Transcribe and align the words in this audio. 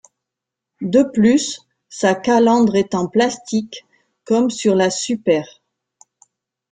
De 0.81 1.03
plus, 1.03 1.59
sa 1.87 2.15
calandre 2.15 2.75
est 2.75 2.95
en 2.95 3.07
plastique, 3.07 3.85
comme 4.25 4.49
sur 4.49 4.73
la 4.73 4.89
Super. 4.89 5.61